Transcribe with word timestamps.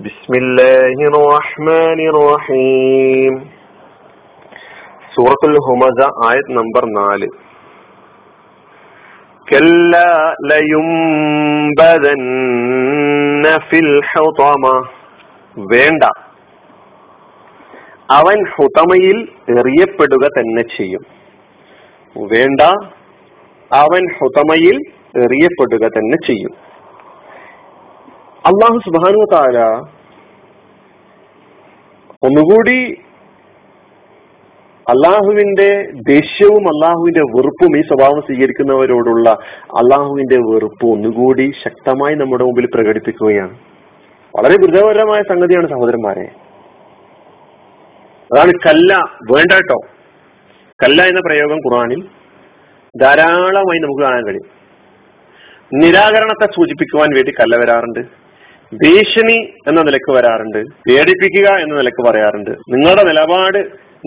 بسم 0.00 0.32
الله 0.34 0.96
الرحمن 1.10 2.00
الرحيم 2.12 3.34
സൂറത്തുൽ 5.14 5.56
ഹുമസ 5.66 5.98
ആയത് 6.28 6.50
നമ്പർ 6.58 6.84
നാല് 6.98 7.28
كلا 9.46 10.12
لينبذن 10.50 12.16
في 13.68 13.78
الحطمة 13.86 14.74
വേണ്ട 15.56 16.02
അവൻ 18.10 18.38
ഹുതമയിൽ 18.54 19.18
എറിയപ്പെടുക 19.56 20.24
തന്നെ 20.36 20.64
ചെയ്യും 20.76 21.04
വേണ്ട 22.16 22.60
അവൻ 23.70 24.02
ഹുതമയിൽ 24.18 24.76
എറിയപ്പെടുക 25.24 25.84
തന്നെ 25.96 26.18
ചെയ്യും 26.28 26.52
അള്ളാഹു 28.45 28.79
സുബാനു 28.79 29.25
താര 29.33 29.57
ഒന്നുകൂടി 32.23 33.01
അള്ളാഹുവിന്റെ 34.89 35.91
ദേഷ്യവും 36.07 36.67
അള്ളാഹുവിന്റെ 36.67 37.21
വെറുപ്പും 37.21 37.77
ഈ 37.77 37.81
സ്വഭാവം 37.81 38.21
സ്വീകരിക്കുന്നവരോടുള്ള 38.21 39.29
അള്ളാഹുവിന്റെ 39.63 40.35
വെറുപ്പ് 40.35 40.85
ഒന്നുകൂടി 40.85 41.51
ശക്തമായി 41.63 42.15
നമ്മുടെ 42.15 42.43
മുമ്പിൽ 42.43 42.65
പ്രകടിപ്പിക്കുകയാണ്. 42.65 43.57
വളരെ 44.35 44.55
ഗുരുതരമായ 44.55 45.21
സംഗതിയാണ് 45.21 45.67
സഹോദരന്മാരെ. 45.67 46.31
അതാണ് 48.33 48.51
കല്ല 48.51 48.95
വേണ്ട 49.31 49.51
കേട്ടോ. 49.51 49.77
കല്ല 50.83 51.01
എന്ന 51.01 51.19
പ്രയോഗം 51.25 51.55
ഖുറാനിൽ 51.55 52.03
ധാരാളമായി 53.01 53.79
നമുക്ക് 53.79 54.03
കാണാൻ 54.03 54.27
കഴിയും. 54.27 54.61
നിരാകരണത്തെ 55.73 56.45
സൂചിപ്പിക്കുവാൻ 56.45 57.09
വേണ്ടി 57.15 57.31
കല്ല 57.31 57.57
വരാറുണ്ട്. 57.57 58.20
ഭീഷണി 58.79 59.37
എന്ന 59.69 59.79
നിലയ്ക്ക് 59.87 60.11
വരാറുണ്ട് 60.17 60.59
പേടിപ്പിക്കുക 60.87 61.47
എന്ന 61.63 61.73
നിലയ്ക്ക് 61.79 62.03
പറയാറുണ്ട്. 62.07 62.51
നിങ്ങളുടെ 62.73 63.03
നിലപാട് 63.09 63.59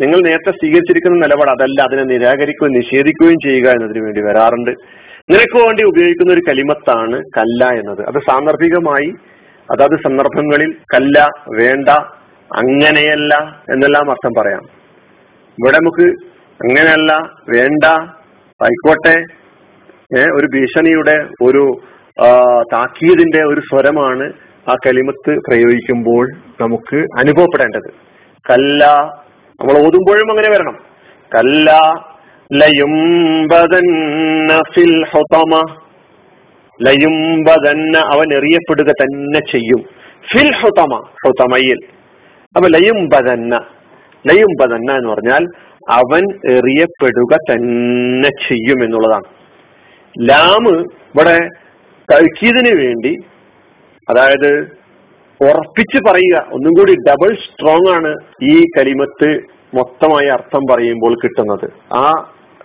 നിങ്ങൾ 0.02 0.18
നേരത്തെ 0.26 0.52
സ്വീകരിച്ചിരിക്കുന്ന 0.58 1.18
നിലപാട് 1.24 1.50
അതല്ല 1.54 1.78
അതിനെ 1.88 2.04
നിരാകരിക്കുകയും 2.12 2.76
നിഷേധിക്കുകയും 2.78 3.38
ചെയ്യുക 3.46 3.66
എന്നതിന് 3.76 4.02
വേണ്ടി 4.04 4.22
വരാറുണ്ട്. 4.28 4.72
നിനക്ക് 5.32 5.58
വേണ്ടി 5.64 5.82
ഉപയോഗിക്കുന്ന 5.90 6.32
ഒരു 6.36 6.42
കലിമത്താണ് 6.48 7.18
കല്ല 7.36 7.64
എന്നത്. 7.80 8.02
അത് 8.10 8.18
സാന്ദർഭികമായി 8.28 9.10
അതാത് 9.68 9.96
സന്ദർഭങ്ങളിൽ 10.06 10.70
കല്ല 10.94 11.18
വേണ്ട 11.60 11.88
അങ്ങനെയല്ല 12.50 13.34
എന്നെല്ലാം 13.72 14.10
അർത്ഥം 14.14 14.32
പറയാം. 14.38 14.64
ഇവിടെ 15.58 15.76
നമുക്ക് 15.80 16.06
അങ്ങനെയല്ല 16.60 17.12
വേണ്ട 17.54 17.84
ആയിക്കോട്ടെ 18.60 19.16
ഒരു 20.38 20.46
ഭീഷണിയുടെ 20.54 21.16
ഒരു 21.46 21.62
താക്കീതിന്റെ 22.72 23.40
ഒരു 23.52 23.60
സ്വരമാണ് 23.68 24.26
ആ 24.68 24.76
കലിമത്ത് 24.86 25.30
പ്രയോഗിക്കുമ്പോൾ 25.30 26.32
നമുക്ക് 26.60 26.96
അനുഭവപ്പെടേണ്ടത്. 26.96 27.94
കല്ല 28.50 28.84
നമ്മൾ 29.60 29.86
ഓതുമ്പോഴും 29.86 30.30
അങ്ങനെ 30.30 30.50
വരണം. 30.50 30.78
കല്ല 31.34 31.70
ലയുംബദന്ന 36.82 37.98
അവൻ 37.98 38.34
എറിയപ്പെടുക 38.34 38.86
തന്നെ 38.86 39.52
ചെയ്യും. 39.52 39.84
ഫിൽ 40.32 40.54
ഹുതമ 40.54 41.08
ഹുതമയിൽ. 41.26 41.78
അപ്പൊ 42.56 42.68
ലയുംബദന്ന 42.68 43.64
ലയുംബദന്ന 44.32 44.92
എന്ന് 44.92 45.08
പറഞ്ഞാൽ 45.08 45.46
അവൻ 45.90 46.50
എറിയപ്പെടുക 46.50 47.36
തന്നെ 47.36 48.28
ചെയ്യും 48.28 48.84
എന്നുള്ളതാണ്. 48.84 49.24
ലാമ് 50.28 50.78
ഇവിടെ 50.78 51.48
തഴുക്കിയതിനു 52.12 52.82
വേണ്ടി 52.82 53.16
അതായത് 54.10 54.50
ഉറപ്പിച്ച് 55.40 55.98
പറയുക 56.08 56.46
ഒന്നും 56.52 56.72
കൂടി 56.72 56.92
ഡബിൾ 56.92 57.34
സ്ട്രോങ് 57.34 57.90
ആണ് 57.94 58.16
ഈ 58.42 58.60
കലിമത്ത് 58.78 59.30
മൊത്തമായ 59.74 60.26
അർത്ഥം 60.28 60.60
പറയുമ്പോൾ 60.70 61.14
കിട്ടുന്നത്. 61.14 61.94
ആ 61.94 62.10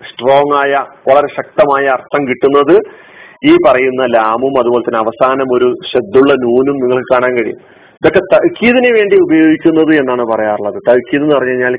സ്ട്രോങ് 0.09 0.55
ആയ 0.55 0.73
വളരെ 1.09 1.27
ശക്തമായ 1.27 1.85
അർത്ഥം 1.87 2.27
കിട്ടുന്നത് 2.27 2.75
ഈ 3.51 3.55
പറയുന്ന 3.67 4.05
ലാമും 4.05 4.59
അതുപോലെ 4.59 4.83
തന്നെ 4.83 4.99
അവസാനം 4.99 5.47
ഒരു 5.57 5.73
ശ്രദ്ധുള്ള 5.91 6.33
നൂനും 6.33 6.77
നിങ്ങൾക്ക് 6.79 7.13
കാണാൻ 7.13 7.37
കഴിയും. 7.37 7.59
ഇതൊക്കെ 7.93 8.19
തൽക്കീദിന് 8.19 8.97
വേണ്ടി 8.97 9.15
ഉപയോഗിക്കുന്നത് 9.15 9.99
എന്നാണ് 9.99 10.21
പറയാറുള്ളത്. 10.21 10.81
തൽക്കീദ് 10.89 11.23
എന്ന് 11.23 11.35
പറഞ്ഞു 11.35 11.49
കഴിഞ്ഞാൽ 11.49 11.75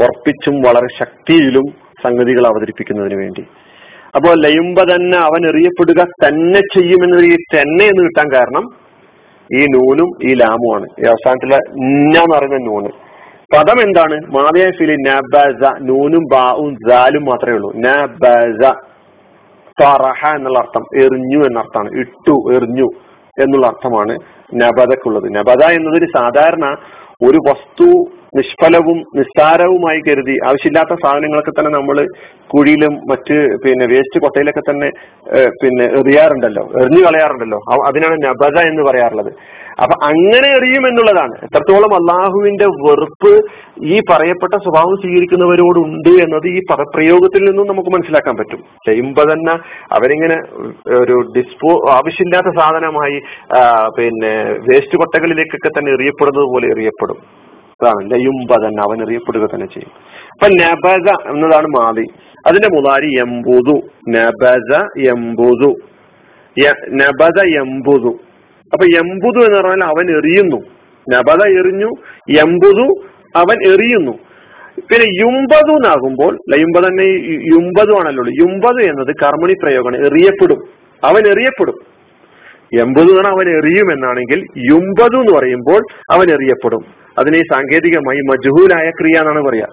ഉറപ്പിച്ചും 0.00 0.62
വളരെ 0.62 1.04
ശക്തിയിലും 1.04 1.66
സംഗതികൾ 2.04 2.46
അവതരിപ്പിക്കുന്നതിന് 2.46 3.14
വേണ്ടി. 3.14 3.44
അപ്പോൾ 4.16 4.34
ലയുമ്പ 4.42 4.78
തന്നെ 4.82 5.18
അവൻ 5.18 5.48
എറിയപ്പെടുക 5.48 6.26
തന്നെ 6.26 6.60
ചെയ്യുമെന്ന് 6.60 7.36
തന്നെ 7.56 7.84
എന്ന് 7.84 8.02
കിട്ടാൻ 8.04 8.28
കാരണം 8.34 8.87
ഈ 9.54 9.66
നൂനും 9.66 10.30
ഈ 10.30 10.34
ലാമുമാണ് 10.34 10.86
ഈ 11.00 11.04
അവസാനത്തിലെ 11.04 11.56
എന്ന് 11.56 12.34
പറയുന്ന 12.34 12.56
നൂന്. 12.56 12.88
പദം 13.56 13.80
എന്താണ്? 13.82 14.20
മാവിയ 14.26 14.70
ഫിലി 14.78 14.94
നബസ 14.94 15.72
നൂനും 15.80 16.24
ബാവും 16.32 16.76
ജാലും 16.88 17.24
മാത്രമേ 17.24 17.54
ഉള്ളൂ. 17.54 17.72
നബസ 17.76 18.72
ഫറഹ 19.82 20.36
എന്നുള്ള 20.36 20.58
അർത്ഥം 20.58 20.84
എറിഞ്ഞു 20.96 21.38
എന്നർത്ഥമാണ്. 21.38 21.90
ഇട്ടു 22.00 22.52
എറിഞ്ഞു 22.54 22.88
എന്നുള്ള 23.42 23.66
അർത്ഥമാണ് 23.66 24.18
നബതക്കുള്ളത് 24.54 25.34
നബത 25.34 25.64
എന്നതൊരു 25.64 26.06
സാധാരണ 26.16 26.76
ഒരു 27.28 27.38
വസ്തു 27.50 28.17
നിഷ്ഫലവും 28.36 28.98
നിസ്സാരവുമായി 29.18 30.00
കരുതി 30.08 30.34
ആവശ്യമില്ലാത്ത 30.48 30.94
സാധനങ്ങളൊക്കെ 31.04 31.52
തന്നെ 31.54 31.70
നമ്മൾ 31.78 31.98
കുഴിയിലും 32.52 32.94
മറ്റ് 33.10 33.36
പിന്നെ 33.64 33.86
വേസ്റ്റ് 33.92 34.22
കൊട്ടയിലൊക്കെ 34.24 34.62
തന്നെ 34.70 34.88
പിന്നെ 35.62 35.86
എറിയാറുണ്ടല്ലോ 36.00 36.64
എറിഞ്ഞു 36.82 37.02
കളയാറുണ്ടല്ലോ. 37.06 37.60
അതിനാണ് 37.88 38.16
നബത 38.26 38.58
എന്ന് 38.70 38.82
പറയാറുള്ളത്. 38.88 39.30
അപ്പൊ 39.82 39.94
അങ്ങനെ 40.10 40.48
എറിയും 40.58 40.84
എന്നുള്ളതാണ്. 40.88 41.34
എത്രത്തോളം 41.46 41.92
അള്ളാഹുവിന്റെ 41.98 42.66
വെറുപ്പ് 42.86 43.32
ഈ 43.92 44.00
പറയപ്പെട്ട 44.10 44.54
സ്വഭാവം 44.64 44.94
സ്വീകരിക്കുന്നവരോടുണ്ട് 45.02 46.12
എന്നത് 46.24 46.46
ഈ 46.54 46.60
പദപ്രയോഗത്തിൽ 46.70 47.42
നിന്നും 47.48 47.68
നമുക്ക് 47.72 47.90
മനസ്സിലാക്കാൻ 47.96 48.36
പറ്റും. 48.40 48.62
ചെയ്യുമ്പോ 48.88 49.24
തന്നെ 49.32 49.54
അവരിങ്ങനെ 49.98 50.38
ഒരു 51.00 51.18
ഡിസ്പോ 51.36 51.72
ആവശ്യമില്ലാത്ത 51.98 52.52
സാധനമായി 52.60 53.18
പിന്നെ 53.98 54.34
വേസ്റ്റ് 54.70 55.00
കൊട്ടകളിലേക്കൊക്കെ 55.02 55.72
തന്നെ 55.78 55.92
എറിയപ്പെടുന്നത് 55.98 56.48
പോലെ 56.54 56.68
എറിയപ്പെടും. 56.74 57.20
അതാണ് 57.82 58.10
ലയുമ്പ 58.10 58.54
തന്നെ 58.54 58.82
അവൻ 58.82 59.04
അറിയപ്പെടുക 59.04 59.48
തന്നെ 59.54 59.66
ചെയ്യും. 59.66 59.90
അപ്പൊ 60.32 60.48
നബസ 60.48 61.28
എന്നതാണ് 61.28 61.66
മാതി. 61.66 62.04
അതിന്റെ 62.46 62.68
മുതാരി 62.68 63.20
എംബുദു 63.20 63.76
നബസ 64.10 64.98
എംബുദു 65.08 65.76
നബസ 66.92 67.44
എംബുദു 67.46 68.18
അപ്പൊ 68.72 68.84
എംബുദു 68.84 69.44
എന്ന് 69.44 69.60
പറഞ്ഞാൽ 69.60 69.88
അവൻ 69.88 70.16
എറിയുന്നു. 70.16 70.56
നബത 71.14 71.58
എറിഞ്ഞു 71.58 71.90
എംബുദു 72.38 73.02
അവൻ 73.36 73.72
എറിയുന്നു. 73.72 74.12
പിന്നെ 74.78 75.20
യുംബതു 75.20 75.72
എന്നാകുമ്പോൾ 75.72 76.38
ലയുമ്പ 76.50 76.78
തന്നെ 76.78 77.04
യുംബതു 77.54 77.94
ആണല്ലോ 78.00 78.24
യുമ്പതു 78.28 78.80
എന്നത് 78.80 79.16
കർമ്മണി 79.24 79.54
പ്രയോഗമാണ്. 79.62 80.06
എറിയപ്പെടും. 80.06 80.58
അവൻ 81.04 81.30
എറിയപ്പെടും. 81.30 81.97
എൺപത് 82.76 83.08
തവണ 83.08 83.26
അവൻ 83.26 83.48
എറിയുമെന്നാണെങ്കിൽ 83.58 84.46
യുമ്പത് 84.72 85.16
എന്ന് 85.16 85.38
പറയുമ്പോൾ 85.38 85.80
അവൻ 86.10 86.30
എറിയപ്പെടും. 86.30 86.82
അതിനെ 87.18 87.38
സാങ്കേതികമായി 87.38 88.20
മജുഹൂലായ 88.30 88.90
ക്രിയ 88.90 89.18
എന്നാണ് 89.18 89.44
പറയാ. 89.48 89.66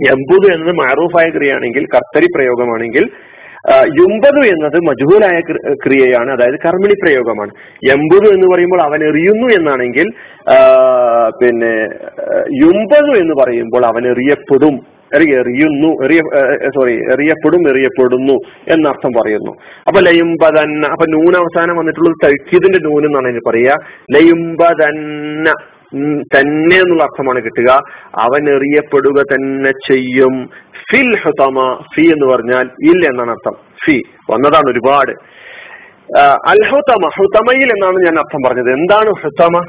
എൺപത് 0.00 0.54
എന്നത് 0.54 0.74
മാറൂഫായ 0.74 1.30
ക്രിയയാണെങ്കിൽ 1.30 1.86
കർത്തരി 1.94 2.26
പ്രയോഗമാണെങ്കിൽ 2.36 3.10
യുംബതു 3.98 4.40
എന്നത് 4.52 4.78
മജുഹൂലായ 4.86 5.36
ക്രിയയാണ് 5.84 6.30
അതായത് 6.30 6.58
കർമ്മിണി 6.64 6.96
പ്രയോഗമാണ്. 7.02 7.52
എമ്പുതു 7.92 8.26
എന്ന് 8.34 8.48
പറയുമ്പോൾ 8.54 8.82
അവൻ 8.82 9.02
എറിയുന്നു 9.10 9.46
എന്നാണെങ്കിൽ 9.58 10.08
പിന്നെ 11.42 11.74
യുമ്പതു 12.64 13.12
എന്ന് 13.22 13.36
പറയുമ്പോൾ 13.42 13.84
അവൻ 13.86 14.06
എറിയപ്പെടും 14.06 14.76
എറിയുന്നു 15.16 15.88
എറിയ 16.04 16.20
സോറി 16.76 16.94
എറിയപ്പെടും 17.12 17.62
എറിയപ്പെടുന്നു 17.70 18.36
എന്നർത്ഥം 18.74 19.12
പറയുന്നു. 19.18 19.52
അപ്പൊ 19.86 20.00
ലയുംബതന്ന 20.00 20.86
അപ്പൊ 20.86 21.06
നൂൻ 21.14 21.34
അവസാനം 21.42 21.76
വന്നിട്ടുള്ളത് 21.76 22.16
തഴുക്കിയതിന്റെ 22.24 22.80
നൂൻ 22.88 23.02
എന്നാണ് 23.06 23.28
ഇതിന് 23.28 23.44
പറയുക. 23.48 23.76
ലയുംബതന്ന 24.16 25.48
തന്നെ 26.22 26.76
എന്നുള്ള 26.76 27.02
അർത്ഥമാണ് 27.02 27.44
കിട്ടുക. 27.44 27.70
അവൻ 28.18 28.56
എറിയപ്പെടുക 28.56 29.22
തന്നെ 29.22 29.70
ചെയ്യും. 29.70 30.48
ഫിൽ 30.90 31.16
ഹുതമ 31.16 31.82
ഫി 31.94 32.00
എന്ന് 32.00 32.26
പറഞ്ഞാൽ 32.26 32.62
ഇൽ 32.62 33.08
എന്നാണ് 33.08 33.30
അർത്ഥം. 33.30 33.52
ഫി 33.84 34.02
വന്നതാണ് 34.30 34.70
ഒരുപാട്. 34.70 35.12
അൽ 36.48 36.66
ഹുതമ 36.66 37.08
ഹുതമയിൽ 37.16 37.70
എന്നാണ് 37.70 37.96
ഞാൻ 37.96 38.18
അർത്ഥം 38.18 38.40
പറഞ്ഞത്. 38.46 38.72
എന്താണ് 38.72 39.10
ഹുതമ? 39.22 39.66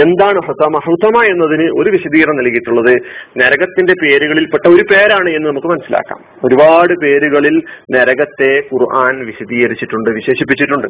എന്താണ് 0.00 0.40
ഹുതമ? 0.46 0.78
ഹുതമ 0.78 1.22
എന്നതിന് 1.22 1.70
ഒരു 1.70 1.90
വിശദീകരണം 1.90 2.36
നൽകിയിട്ടുള്ളത് 2.36 2.96
നരകത്തിന്റെ 3.38 3.94
പേരുകളിൽപ്പെട്ട 4.02 4.68
ഒരു 4.68 4.82
പേരാണ് 4.82 5.30
എന്ന് 5.30 5.48
നമുക്ക് 5.48 5.66
മനസ്സിലാക്കാം. 5.66 6.20
ഒരുപാട് 6.44 6.94
പേരുകളിൽ 7.02 7.62
നരകത്തെ 7.90 8.62
ഖുർആൻ 8.74 9.26
വിശദീകരിച്ചിട്ടുണ്ട് 9.26 10.10
വിശേഷിപ്പിച്ചിട്ടുണ്ട്. 10.10 10.86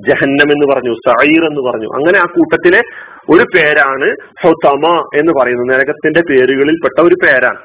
ജഹന്നം 0.00 0.52
എന്ന് 0.52 0.74
പറഞ്ഞു 0.74 0.94
സൈർ 0.94 1.44
എന്ന് 1.44 1.70
പറഞ്ഞു. 1.70 1.86
അങ്ങനെ 1.86 2.18
ആ 2.18 2.22
കൂട്ടത്തിലെ 2.22 2.82
ഒരു 3.30 3.44
പേരാണ് 3.54 4.16
ഹുതമ 4.42 5.08
എന്ന് 5.16 5.32
പറയുന്നത്. 5.32 5.68
നരകത്തിന്റെ 5.68 6.20
പേരുകളിൽ 6.20 6.74
പെട്ട 6.74 7.06
ഒരു 7.06 7.14
പേരാണ്. 7.14 7.58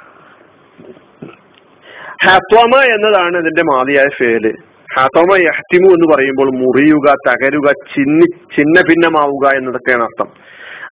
ഹത്വമ 2.24 2.80
എന്നതാണ് 2.80 3.38
അതിന്റെ 3.38 3.64
മാതിയായ 3.64 4.08
ഫേൽ 4.18 4.56
ഹതമ 4.98 5.38
യഹ്തിമു 5.42 5.88
എന്ന് 5.90 6.16
പറയുമ്പോൾ 6.16 6.52
മുറിയുക 6.52 7.16
തകരുക 7.28 7.72
ചിന്നി 7.96 8.26
ചിന്ന 8.56 8.82
ഭിന്നമാവുക 8.82 9.58
എന്നതൊക്കെയാണ് 9.58 10.04
അർത്ഥം. 10.04 10.28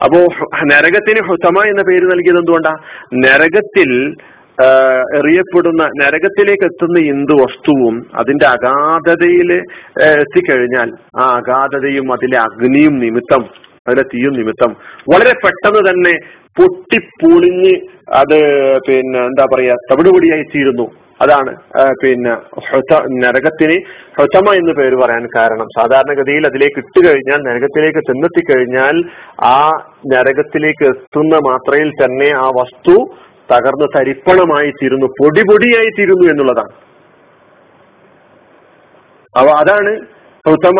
അപ്പോ 0.03 0.17
നരകത്തിന് 0.65 1.27
ഹുസമ 1.27 1.67
എന്ന 1.67 1.81
പേര് 1.81 2.05
നൽകിയത് 2.05 2.37
എന്തുകൊണ്ടാ? 2.37 2.77
നരകത്തിൽ 3.13 4.15
എറിയപ്പെടുന്ന 5.19 5.83
നരകത്തിലേക്ക് 6.01 6.63
എത്തുന്ന 6.63 6.99
എന്ത് 7.13 7.33
വസ്തുവും 7.43 7.95
അതിന്റെ 8.15 8.45
അഗാധതയിൽ 8.45 9.49
എത്തിക്കഴിഞ്ഞാൽ 10.21 10.91
ആ 11.19 11.25
അഗാധതയും 11.39 12.13
അതിലെ 12.13 12.37
അഗ്നിയും 12.37 12.99
നിമിത്തം 12.99 13.43
അതിലെ 13.87 14.03
തീയും 14.03 14.33
നിമിത്തം 14.33 14.71
വളരെ 15.13 15.33
പെട്ടെന്ന് 15.43 15.81
തന്നെ 15.89 16.13
പൊട്ടിപ്പൊളിഞ്ഞ് 16.59 17.73
അത് 18.13 18.37
പിന്നെ 18.87 19.19
എന്താ 19.19 19.45
പറയാ 19.53 19.73
തവിടുപൊടിയായി 19.89 20.45
തീരുന്നു. 20.55 20.85
അതാണ് 21.19 21.51
പിന്നെ 22.01 22.31
നരകത്തിന് 23.23 23.75
ഹൃതമ 24.17 24.47
എന്ന് 24.53 24.73
പേര് 24.73 24.95
പറയാൻ 24.95 25.25
കാരണം. 25.35 25.67
സാധാരണഗതിയിൽ 25.77 26.43
അതിലേക്ക് 26.49 26.79
ഇട്ട് 26.79 26.99
കഴിഞ്ഞാൽ 27.07 27.39
നരകത്തിലേക്ക് 27.47 27.99
ചെന്നെത്തിക്കഴിഞ്ഞാൽ 27.99 28.97
ആ 29.41 29.59
നരകത്തിലേക്ക് 30.13 30.85
എത്തുന്ന 30.93 31.35
മാത്രയിൽ 31.49 31.91
തന്നെ 32.03 32.29
ആ 32.45 32.47
വസ്തു 32.59 32.95
തകർന്ന് 33.51 33.87
തരിപ്പണമായി 33.97 34.71
തീരുന്നു 34.71 35.05
പൊടി 35.05 35.41
പൊടിയായി 35.41 35.89
തീരുന്നു 35.99 36.31
എന്നുള്ളതാണ്. 36.31 36.73
അവ 39.35 39.47
അതാണ് 39.47 39.91
പ്രഥമ 40.45 40.79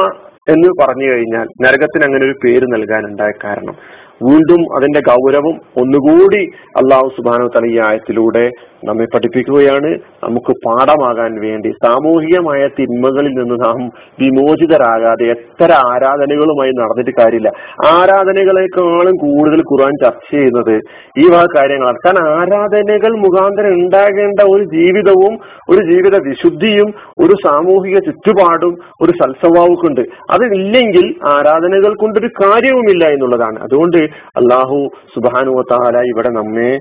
എന്ന് 0.50 0.70
പറഞ്ഞു 0.84 1.08
കഴിഞ്ഞാൽ 1.12 1.48
നരകത്തിന് 1.62 2.04
അങ്ങനെ 2.06 2.26
ഒരു 2.26 2.36
പേര് 2.44 2.66
നൽകാനുണ്ടായ 2.74 3.32
കാരണം. 3.44 3.76
വീണ്ടും 4.24 4.76
അതിന്റെ 4.76 5.00
ഗൗരവം 5.00 5.56
ഒന്നുകൂടി 5.82 6.50
അള്ളാഹു 6.76 7.08
സുബാനോ 7.08 7.48
തല 7.48 7.66
ഈ 7.66 7.80
ആയത്തിലൂടെ 7.80 8.50
നമ്മെ 8.86 9.06
പഠിപ്പിക്കുകയാണ്. 9.06 10.00
നമുക്ക് 10.24 10.54
പാഠമാകാൻ 10.66 11.42
വേണ്ടി 11.42 11.70
സാമൂഹികമായ 11.86 12.68
തിന്മകളിൽ 12.68 13.30
നിന്ന് 13.30 13.56
നാം 13.66 13.88
വിമോചിതരാകാതെ 14.20 15.26
എത്ര 15.26 15.72
ആരാധനകളുമായി 15.72 16.72
നടന്നിട്ട് 16.72 17.12
കാര്യമില്ല. 17.20 17.52
ആരാധനകളെക്കാളും 17.86 19.16
കൂടുതൽ 19.16 19.60
ഖുർആൻ 19.60 19.92
ചർച്ച 20.04 20.36
ചെയ്യുന്നത് 20.36 20.76
ഈ 21.18 21.28
വക 21.30 21.46
കാര്യങ്ങളാണ്. 21.56 21.98
കാരണം 22.06 22.30
ആരാധനകൾ 22.30 23.18
മുഖാന്തരം 23.18 23.74
ഉണ്ടാകേണ്ട 23.74 24.40
ഒരു 24.56 24.64
ജീവിതവും 24.64 25.40
ഒരു 25.70 25.92
ജീവിത 25.92 26.22
വിശുദ്ധിയും 26.28 26.94
ഒരു 27.26 27.34
സാമൂഹിക 27.48 27.96
ചുറ്റുപാടും 27.96 28.78
ഒരു 29.02 29.12
സൽസ്വഭാവുക്കുണ്ട് 29.12 30.02
അതില്ലെങ്കിൽ 30.32 31.16
ആരാധനകൾ 31.26 31.94
കൊണ്ടൊരു 31.96 32.28
കാര്യവുമില്ല 32.28 33.06
എന്നുള്ളതാണ്. 33.08 33.60
അതുകൊണ്ട് 33.64 34.05
അള്ളാഹു 34.14 34.80
സുബാനുവത്താല 35.16 35.98
ഇവിടെ 36.02 36.30
നമ്മെ 36.30 36.72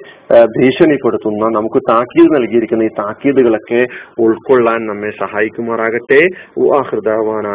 ഭീഷണിപ്പെടുത്തുന്ന 0.44 1.44
നമുക്ക് 1.58 1.80
താക്കീത് 1.90 2.34
നൽകിയിരിക്കുന്ന 2.34 2.82
ഈ 2.82 2.92
താക്കീതുകളൊക്കെ 2.98 3.82
ഉൾക്കൊള്ളാൻ 4.22 4.86
നമ്മെ 4.86 5.10
സഹായിക്കുമാറാകട്ടെ. 5.10 6.22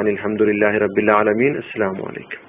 അലഹമുല്ലാഹി 0.01 0.77
റബ്ബിൽ 0.85 1.11
ആലമീൻ. 1.11 1.57
അസ്സാം 1.57 1.97
വലൈക്കും 2.05 2.48